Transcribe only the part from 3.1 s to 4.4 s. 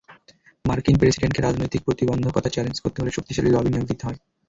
শক্তিশালী লবি নিয়োগ দিতে হয়।